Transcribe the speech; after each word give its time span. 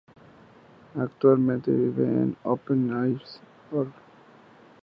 Actualmente 0.99 1.69
viene 1.69 2.33
con 2.41 2.51
OpenOffice.org. 2.53 3.93